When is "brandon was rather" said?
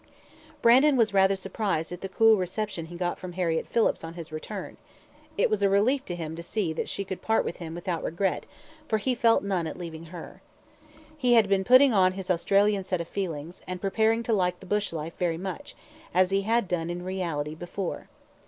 0.63-1.35